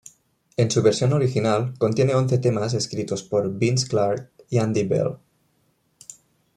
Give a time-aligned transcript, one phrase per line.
[0.57, 5.17] En su versión original contiene once temas escritos por Vince Clarke y Andy Bell.